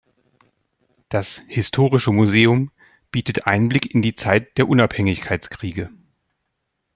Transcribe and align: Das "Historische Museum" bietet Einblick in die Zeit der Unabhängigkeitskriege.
Das 1.09 1.43
"Historische 1.47 2.09
Museum" 2.11 2.71
bietet 3.11 3.45
Einblick 3.45 3.93
in 3.93 4.01
die 4.01 4.15
Zeit 4.15 4.57
der 4.57 4.67
Unabhängigkeitskriege. 4.67 5.91